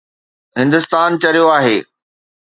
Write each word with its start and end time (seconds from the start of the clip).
هندستان 0.59 1.09
چريو 1.21 1.45
آهي 1.57 1.77